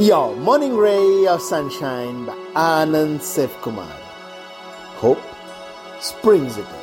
Your 0.00 0.34
morning 0.34 0.76
ray 0.76 1.28
of 1.28 1.40
sunshine 1.40 2.26
by 2.26 2.34
Anand 2.56 3.22
Kumar. 3.62 3.86
Hope 4.96 5.22
springs 6.00 6.56
eternal. 6.56 6.80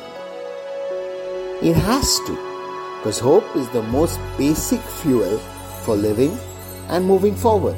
It 1.60 1.76
has 1.76 2.18
to, 2.20 2.32
because 2.96 3.18
hope 3.18 3.44
is 3.54 3.68
the 3.68 3.82
most 3.82 4.18
basic 4.38 4.80
fuel 4.80 5.36
for 5.84 5.94
living 5.94 6.38
and 6.88 7.04
moving 7.04 7.36
forward. 7.36 7.76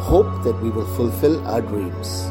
Hope 0.00 0.42
that 0.44 0.58
we 0.62 0.70
will 0.70 0.88
fulfill 0.96 1.46
our 1.46 1.60
dreams. 1.60 2.30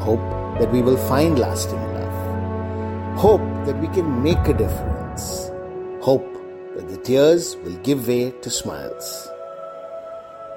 Hope 0.00 0.24
that 0.58 0.72
we 0.72 0.80
will 0.80 0.96
find 0.96 1.38
lasting 1.38 1.84
love. 1.92 3.18
Hope 3.18 3.66
that 3.66 3.78
we 3.78 3.88
can 3.88 4.22
make 4.22 4.48
a 4.48 4.54
difference. 4.54 5.50
Hope 6.00 6.32
that 6.76 6.88
the 6.88 6.96
tears 6.96 7.56
will 7.56 7.76
give 7.82 8.08
way 8.08 8.30
to 8.40 8.48
smiles. 8.48 9.28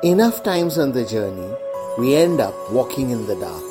Enough 0.03 0.43
times 0.43 0.77
on 0.77 0.91
the 0.91 1.05
journey, 1.05 1.49
we 1.97 2.15
end 2.15 2.41
up 2.41 2.53
walking 2.69 3.11
in 3.11 3.25
the 3.27 3.35
dark, 3.35 3.63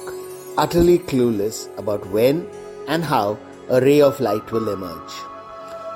utterly 0.56 0.98
clueless 0.98 1.68
about 1.78 2.04
when 2.06 2.48
and 2.88 3.04
how 3.04 3.38
a 3.68 3.78
ray 3.82 4.00
of 4.00 4.18
light 4.20 4.50
will 4.50 4.70
emerge. 4.70 5.12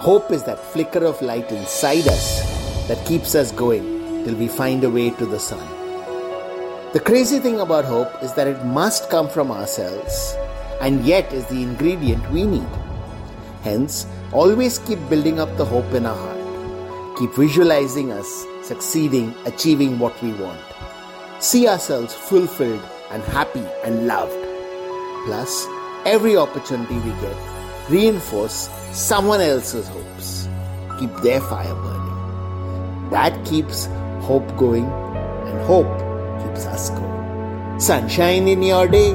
Hope 0.01 0.31
is 0.31 0.45
that 0.45 0.63
flicker 0.73 1.03
of 1.03 1.21
light 1.23 1.51
inside 1.51 2.07
us 2.07 2.43
that 2.89 3.05
keeps 3.07 3.35
us 3.35 3.53
going 3.53 4.25
till 4.25 4.37
we 4.37 4.49
find 4.49 4.85
a 4.85 4.91
way 4.91 5.09
to 5.13 5.25
the 5.25 5.41
sun. 5.41 5.67
The 6.93 7.01
crazy 7.01 7.39
thing 7.39 7.61
about 7.61 7.87
hope 7.87 8.23
is 8.23 8.35
that 8.35 8.47
it 8.47 8.63
must 8.67 9.09
come 9.09 9.31
from 9.31 9.51
ourselves 9.51 10.37
and 10.83 11.07
yet 11.07 11.33
is 11.33 11.47
the 11.47 11.63
ingredient 11.63 12.31
we 12.31 12.45
need. 12.45 12.69
Hence, 13.63 14.07
always 14.33 14.79
keep 14.79 14.99
building 15.09 15.41
up 15.41 15.57
the 15.57 15.65
hope 15.65 15.91
in 15.95 16.05
our 16.05 16.15
heart. 16.15 17.19
Keep 17.19 17.35
visualizing 17.35 18.13
us 18.13 18.45
succeeding, 18.69 19.35
achieving 19.47 19.99
what 19.99 20.23
we 20.23 20.33
want. 20.35 20.61
See 21.41 21.67
ourselves 21.67 22.15
fulfilled 22.15 22.83
and 23.11 23.23
happy 23.23 23.65
and 23.83 24.07
loved. 24.07 24.37
Plus, 25.25 25.67
every 26.05 26.37
opportunity 26.37 26.97
we 26.97 27.11
get, 27.23 27.37
reinforce 27.89 28.69
someone 28.93 29.41
else's 29.41 29.89
hopes. 29.89 30.49
Keep 31.01 31.17
their 31.23 31.41
fire 31.41 31.75
burning. 31.75 33.11
That 33.11 33.45
keeps 33.47 33.87
hope 34.21 34.57
going, 34.59 34.85
and 34.85 35.61
hope 35.67 35.95
keeps 36.43 36.67
us 36.67 36.91
going. 36.91 37.81
Sunshine 37.81 38.49
in 38.49 38.63
your 38.63 38.87
day 38.87 39.15